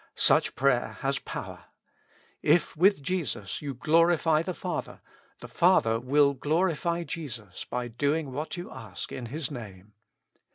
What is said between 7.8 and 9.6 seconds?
doing what you ask in His